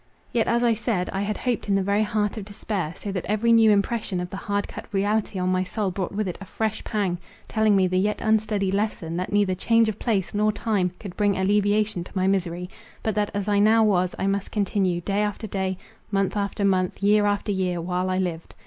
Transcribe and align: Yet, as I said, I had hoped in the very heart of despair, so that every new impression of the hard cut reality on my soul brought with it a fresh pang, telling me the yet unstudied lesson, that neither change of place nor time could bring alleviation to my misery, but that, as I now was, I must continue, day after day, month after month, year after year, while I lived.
Yet, 0.33 0.47
as 0.47 0.63
I 0.63 0.73
said, 0.73 1.11
I 1.13 1.21
had 1.21 1.37
hoped 1.37 1.69
in 1.69 1.75
the 1.75 1.83
very 1.83 2.01
heart 2.01 2.35
of 2.35 2.43
despair, 2.45 2.91
so 2.97 3.11
that 3.11 3.25
every 3.27 3.51
new 3.51 3.69
impression 3.69 4.19
of 4.19 4.31
the 4.31 4.35
hard 4.37 4.67
cut 4.67 4.87
reality 4.91 5.37
on 5.37 5.51
my 5.51 5.63
soul 5.63 5.91
brought 5.91 6.11
with 6.11 6.27
it 6.27 6.39
a 6.41 6.45
fresh 6.45 6.83
pang, 6.83 7.19
telling 7.47 7.75
me 7.75 7.85
the 7.85 7.99
yet 7.99 8.19
unstudied 8.19 8.73
lesson, 8.73 9.15
that 9.17 9.31
neither 9.31 9.53
change 9.53 9.89
of 9.89 9.99
place 9.99 10.33
nor 10.33 10.51
time 10.51 10.91
could 10.99 11.15
bring 11.15 11.37
alleviation 11.37 12.03
to 12.03 12.11
my 12.17 12.25
misery, 12.25 12.67
but 13.03 13.13
that, 13.13 13.29
as 13.35 13.47
I 13.47 13.59
now 13.59 13.83
was, 13.83 14.15
I 14.17 14.25
must 14.25 14.49
continue, 14.49 15.01
day 15.01 15.21
after 15.21 15.45
day, 15.45 15.77
month 16.09 16.35
after 16.35 16.65
month, 16.65 17.03
year 17.03 17.27
after 17.27 17.51
year, 17.51 17.79
while 17.79 18.09
I 18.09 18.17
lived. 18.17 18.55